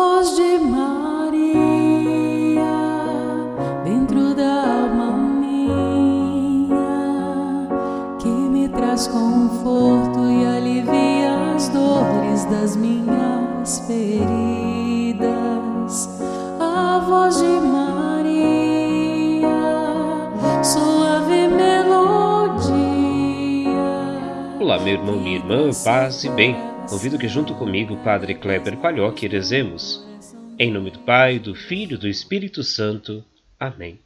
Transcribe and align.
voz 0.00 0.34
de 0.34 0.58
Maria 0.58 1.60
dentro 3.84 4.34
da 4.34 4.84
alma 4.84 5.12
minha 5.12 5.76
que 8.18 8.28
me 8.28 8.66
traz 8.70 9.06
conforto 9.08 10.20
e 10.20 10.46
alivia 10.46 11.54
as 11.54 11.68
dores 11.68 12.46
das 12.46 12.76
minhas 12.76 13.80
feridas. 13.86 15.28
A 16.58 17.04
voz 17.06 17.36
de 17.36 17.60
Maria, 17.76 19.48
suave 20.62 21.46
melodia. 21.48 22.80
Olá, 24.60 24.78
meu 24.78 24.94
irmão, 24.94 25.16
minha 25.16 25.36
irmã, 25.36 25.68
paz 25.84 26.24
e 26.24 26.30
bem. 26.30 26.69
Convido 26.90 27.16
que 27.16 27.28
junto 27.28 27.54
comigo, 27.54 27.96
Padre 27.98 28.34
Kleber 28.34 28.76
Palhoque, 28.76 29.28
rezemos. 29.28 30.04
Em 30.58 30.72
nome 30.72 30.90
do 30.90 30.98
Pai, 30.98 31.38
do 31.38 31.54
Filho 31.54 31.94
e 31.94 31.96
do 31.96 32.08
Espírito 32.08 32.64
Santo. 32.64 33.24
Amém. 33.60 34.00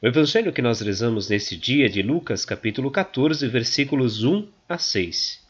O 0.00 0.06
evangelho 0.06 0.52
que 0.52 0.62
nós 0.62 0.80
rezamos 0.80 1.28
nesse 1.28 1.56
dia 1.56 1.86
é 1.86 1.88
de 1.88 2.02
Lucas, 2.02 2.44
capítulo 2.44 2.92
14, 2.92 3.48
versículos 3.48 4.22
1 4.22 4.46
a 4.68 4.78
6. 4.78 5.44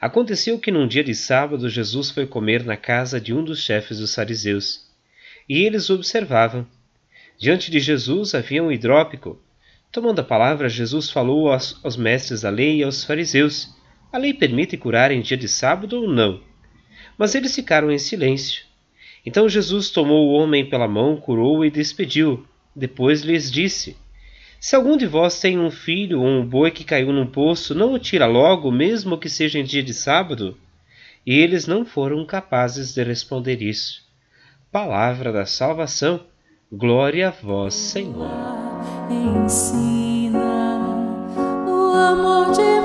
Aconteceu 0.00 0.58
que 0.58 0.70
num 0.70 0.88
dia 0.88 1.04
de 1.04 1.14
sábado 1.14 1.68
Jesus 1.68 2.10
foi 2.10 2.26
comer 2.26 2.64
na 2.64 2.78
casa 2.78 3.20
de 3.20 3.34
um 3.34 3.44
dos 3.44 3.62
chefes 3.62 3.98
dos 3.98 4.14
fariseus, 4.14 4.88
e 5.46 5.64
eles 5.64 5.90
observavam. 5.90 6.66
Diante 7.38 7.70
de 7.70 7.78
Jesus 7.78 8.34
havia 8.34 8.64
um 8.64 8.72
hidrópico. 8.72 9.38
Tomando 9.92 10.20
a 10.20 10.24
palavra, 10.24 10.66
Jesus 10.66 11.10
falou 11.10 11.52
aos, 11.52 11.78
aos 11.84 11.94
mestres 11.94 12.40
da 12.40 12.48
lei 12.48 12.78
e 12.78 12.82
aos 12.82 13.04
fariseus 13.04 13.74
a 14.14 14.18
lei 14.18 14.32
permite 14.32 14.76
curar 14.76 15.10
em 15.10 15.20
dia 15.20 15.36
de 15.36 15.48
sábado 15.48 16.00
ou 16.00 16.08
não? 16.08 16.40
Mas 17.18 17.34
eles 17.34 17.52
ficaram 17.52 17.90
em 17.90 17.98
silêncio. 17.98 18.62
Então 19.26 19.48
Jesus 19.48 19.90
tomou 19.90 20.28
o 20.28 20.34
homem 20.34 20.64
pela 20.64 20.86
mão, 20.86 21.16
curou-o 21.16 21.64
e 21.64 21.70
despediu. 21.70 22.46
Depois 22.76 23.22
lhes 23.22 23.50
disse: 23.50 23.96
Se 24.60 24.76
algum 24.76 24.96
de 24.96 25.04
vós 25.04 25.40
tem 25.40 25.58
um 25.58 25.68
filho 25.68 26.20
ou 26.20 26.28
um 26.28 26.46
boi 26.46 26.70
que 26.70 26.84
caiu 26.84 27.12
num 27.12 27.26
poço, 27.26 27.74
não 27.74 27.92
o 27.92 27.98
tira 27.98 28.24
logo, 28.24 28.70
mesmo 28.70 29.18
que 29.18 29.28
seja 29.28 29.58
em 29.58 29.64
dia 29.64 29.82
de 29.82 29.92
sábado? 29.92 30.56
E 31.26 31.36
eles 31.36 31.66
não 31.66 31.84
foram 31.84 32.24
capazes 32.24 32.94
de 32.94 33.02
responder 33.02 33.60
isso. 33.62 34.00
Palavra 34.70 35.32
da 35.32 35.44
salvação. 35.44 36.20
Glória 36.70 37.28
a 37.28 37.30
vós, 37.32 37.74
Senhor. 37.74 38.30
Ensina 39.10 40.38
o 41.66 41.92
amor 41.92 42.52
de 42.52 42.83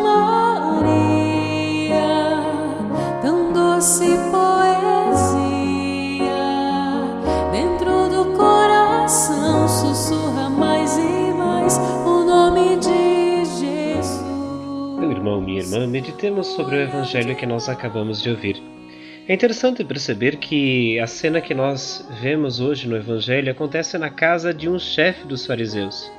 irmão, 15.39 15.41
minha 15.41 15.61
irmã, 15.61 15.87
meditemos 15.87 16.47
sobre 16.47 16.75
o 16.75 16.81
evangelho 16.81 17.35
que 17.35 17.45
nós 17.45 17.69
acabamos 17.69 18.21
de 18.21 18.29
ouvir. 18.29 18.61
É 19.27 19.33
interessante 19.33 19.83
perceber 19.83 20.37
que 20.37 20.99
a 20.99 21.07
cena 21.07 21.39
que 21.39 21.53
nós 21.53 22.07
vemos 22.19 22.59
hoje 22.59 22.87
no 22.87 22.95
evangelho 22.95 23.51
acontece 23.51 23.97
na 23.97 24.09
casa 24.09 24.53
de 24.53 24.67
um 24.67 24.77
chefe 24.79 25.25
dos 25.25 25.45
fariseus, 25.45 26.11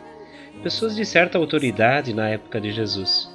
pessoas 0.63 0.95
de 0.97 1.05
certa 1.05 1.39
autoridade 1.39 2.15
na 2.15 2.29
época 2.29 2.61
de 2.61 2.71
Jesus. 2.71 3.29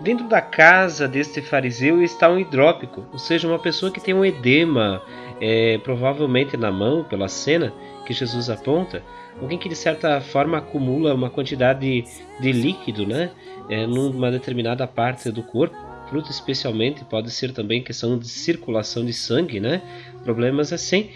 Dentro 0.00 0.28
da 0.28 0.40
casa 0.40 1.08
deste 1.08 1.40
fariseu 1.40 2.02
está 2.02 2.28
um 2.28 2.38
hidrópico, 2.38 3.06
ou 3.12 3.18
seja, 3.18 3.48
uma 3.48 3.58
pessoa 3.58 3.92
que 3.92 4.00
tem 4.00 4.14
um 4.14 4.24
edema, 4.24 5.02
é, 5.40 5.78
provavelmente 5.78 6.56
na 6.56 6.70
mão, 6.70 7.04
pela 7.04 7.28
cena 7.28 7.72
que 8.06 8.12
Jesus 8.12 8.48
aponta, 8.48 9.02
alguém 9.40 9.58
que 9.58 9.68
de 9.68 9.76
certa 9.76 10.20
forma 10.20 10.58
acumula 10.58 11.14
uma 11.14 11.30
quantidade 11.30 12.04
de 12.40 12.52
líquido 12.52 13.06
né, 13.06 13.30
é, 13.68 13.86
numa 13.86 14.30
determinada 14.30 14.86
parte 14.86 15.30
do 15.30 15.42
corpo. 15.42 15.76
Fruto 16.08 16.30
especialmente 16.30 17.04
pode 17.04 17.30
ser 17.30 17.52
também 17.52 17.82
questão 17.82 18.16
de 18.16 18.28
circulação 18.28 19.04
de 19.04 19.12
sangue, 19.12 19.58
né? 19.58 19.82
Problemas 20.22 20.72
assim. 20.72 21.10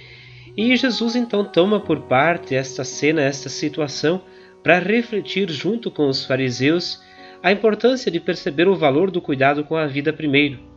E 0.56 0.74
Jesus 0.74 1.14
então 1.14 1.44
toma 1.44 1.78
por 1.78 2.00
parte 2.00 2.56
esta 2.56 2.82
cena, 2.82 3.22
esta 3.22 3.48
situação, 3.48 4.20
para 4.64 4.80
refletir 4.80 5.48
junto 5.48 5.92
com 5.92 6.08
os 6.08 6.24
fariseus 6.24 7.00
a 7.40 7.52
importância 7.52 8.10
de 8.10 8.18
perceber 8.18 8.66
o 8.66 8.74
valor 8.74 9.12
do 9.12 9.20
cuidado 9.20 9.62
com 9.62 9.76
a 9.76 9.86
vida 9.86 10.12
primeiro. 10.12 10.69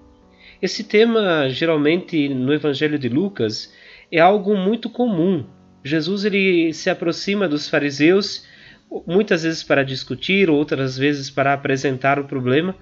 Esse 0.63 0.81
tema, 0.81 1.49
geralmente 1.49 2.29
no 2.29 2.53
Evangelho 2.53 2.97
de 2.97 3.09
Lucas, 3.09 3.73
é 4.09 4.21
algo 4.21 4.55
muito 4.55 4.89
comum. 4.89 5.45
Jesus 5.83 6.23
ele 6.23 6.71
se 6.71 6.89
aproxima 6.89 7.49
dos 7.49 7.67
fariseus, 7.67 8.47
muitas 9.05 9.43
vezes 9.43 9.61
para 9.61 9.83
discutir, 9.83 10.49
outras 10.49 10.97
vezes 10.97 11.29
para 11.29 11.51
apresentar 11.51 12.17
o 12.17 12.23
problema, 12.23 12.77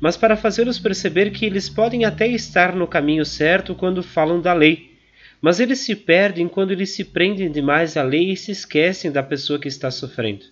mas 0.00 0.16
para 0.16 0.34
fazê-los 0.34 0.78
perceber 0.78 1.30
que 1.30 1.44
eles 1.44 1.68
podem 1.68 2.06
até 2.06 2.26
estar 2.26 2.74
no 2.74 2.86
caminho 2.86 3.26
certo 3.26 3.74
quando 3.74 4.02
falam 4.02 4.40
da 4.40 4.54
lei, 4.54 4.92
mas 5.38 5.60
eles 5.60 5.80
se 5.80 5.94
perdem 5.94 6.48
quando 6.48 6.70
eles 6.70 6.94
se 6.94 7.04
prendem 7.04 7.52
demais 7.52 7.98
à 7.98 8.02
lei 8.02 8.32
e 8.32 8.36
se 8.38 8.50
esquecem 8.50 9.12
da 9.12 9.22
pessoa 9.22 9.58
que 9.58 9.68
está 9.68 9.90
sofrendo. 9.90 10.46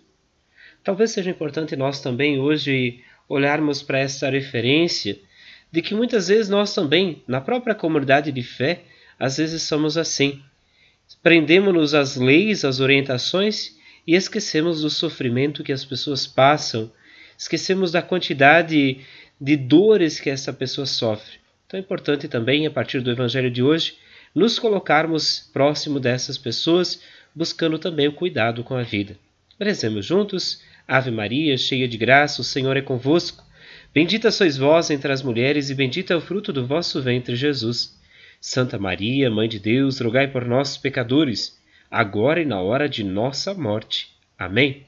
Talvez 0.83 1.13
seja 1.13 1.31
importante 1.31 1.77
nós 1.77 2.03
também 2.03 2.39
hoje 2.39 3.01
olharmos 3.27 3.83
para 3.83 4.01
essa 4.01 4.29
referência 4.29 5.19
de 5.75 5.83
que 5.83 5.93
muitas 5.93 6.29
vezes 6.29 6.49
nós 6.49 6.73
também, 6.73 7.21
na 7.27 7.41
própria 7.41 7.75
comunidade 7.75 8.31
de 8.31 8.45
fé, 8.45 8.85
às 9.19 9.39
vezes 9.39 9.63
somos 9.63 9.99
assim. 9.99 10.41
Prendemos-nos 11.21 11.95
às 11.95 12.15
leis, 12.15 12.65
às 12.65 12.79
orientações 12.79 13.77
e 14.07 14.15
esquecemos 14.15 14.83
do 14.83 14.89
sofrimento 14.89 15.65
que 15.65 15.73
as 15.73 15.85
pessoas 15.85 16.29
passam, 16.29 16.93
esquecemos 17.37 17.91
da 17.91 18.01
quantidade 18.01 19.01
de 19.41 19.57
dores 19.57 20.21
que 20.21 20.31
essa 20.31 20.53
pessoa 20.53 20.87
sofre. 20.87 21.41
Então 21.67 21.77
é 21.77 21.81
importante 21.83 22.29
também, 22.29 22.69
a 22.69 22.71
partir 22.71 23.01
do 23.01 23.11
Evangelho 23.11 23.51
de 23.51 23.61
hoje, 23.61 23.97
nos 24.33 24.61
colocarmos 24.61 25.51
próximo 25.53 25.99
dessas 25.99 26.39
pessoas, 26.39 27.01
buscando 27.35 27.81
também 27.81 28.07
o 28.07 28.13
cuidado 28.13 28.63
com 28.63 28.77
a 28.77 28.85
vida. 28.85 29.19
Rezemos 29.59 30.07
juntos. 30.07 30.63
Ave 30.87 31.11
Maria, 31.11 31.59
cheia 31.59 31.89
de 31.89 31.99
graça, 31.99 32.43
o 32.43 32.45
Senhor 32.45 32.77
é 32.77 32.81
convosco. 32.81 33.43
Bendita 33.95 34.33
sois 34.33 34.57
vós 34.57 34.91
entre 34.91 35.13
as 35.13 35.23
mulheres, 35.23 35.71
e 35.71 35.75
bendito 35.75 36.13
é 36.13 36.17
o 36.17 36.21
fruto 36.21 36.53
do 36.53 36.67
vosso 36.67 37.01
ventre, 37.01 37.37
Jesus. 37.37 37.97
Santa 38.41 38.77
Maria, 38.77 39.31
Mãe 39.31 39.49
de 39.49 39.61
Deus, 39.61 40.01
rogai 40.01 40.27
por 40.27 40.45
nós, 40.45 40.77
pecadores, 40.77 41.57
agora 41.89 42.43
e 42.43 42.45
na 42.45 42.61
hora 42.61 42.89
de 42.89 43.05
nossa 43.05 43.55
morte. 43.55 44.09
Amém. 44.37 44.85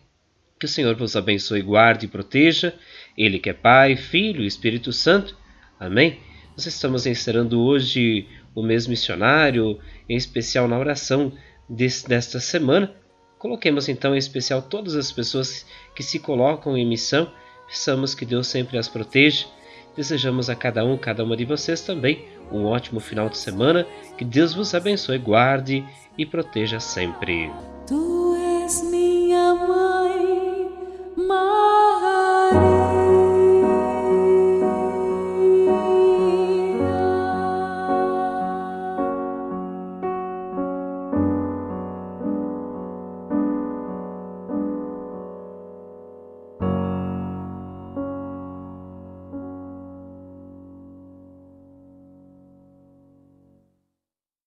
Que 0.58 0.66
o 0.66 0.68
Senhor 0.68 0.96
vos 0.96 1.14
abençoe, 1.14 1.62
guarde 1.62 2.06
e 2.06 2.08
proteja, 2.08 2.74
Ele 3.16 3.38
que 3.38 3.48
é 3.48 3.52
Pai, 3.52 3.94
Filho 3.94 4.42
e 4.42 4.46
Espírito 4.48 4.92
Santo. 4.92 5.36
Amém. 5.78 6.18
Nós 6.56 6.66
estamos 6.66 7.06
encerrando 7.06 7.60
hoje 7.60 8.26
o 8.56 8.62
mês 8.62 8.88
missionário, 8.88 9.78
em 10.08 10.16
especial 10.16 10.66
na 10.66 10.80
oração 10.80 11.32
desta 11.68 12.40
semana. 12.40 12.92
Coloquemos 13.38 13.88
então 13.88 14.16
em 14.16 14.18
especial 14.18 14.62
todas 14.62 14.96
as 14.96 15.12
pessoas 15.12 15.64
que 15.94 16.02
se 16.02 16.18
colocam 16.18 16.76
em 16.76 16.84
missão. 16.84 17.32
Peçamos 17.66 18.14
que 18.14 18.24
Deus 18.24 18.46
sempre 18.46 18.78
as 18.78 18.88
proteja. 18.88 19.46
Desejamos 19.96 20.50
a 20.50 20.54
cada 20.54 20.84
um, 20.84 20.96
cada 20.96 21.24
uma 21.24 21.36
de 21.36 21.44
vocês 21.44 21.80
também 21.80 22.26
um 22.50 22.64
ótimo 22.64 23.00
final 23.00 23.28
de 23.28 23.38
semana. 23.38 23.86
Que 24.16 24.24
Deus 24.24 24.54
vos 24.54 24.74
abençoe, 24.74 25.18
guarde 25.18 25.84
e 26.16 26.24
proteja 26.24 26.80
sempre. 26.80 27.50
Tu 27.86 28.36
és 28.62 28.82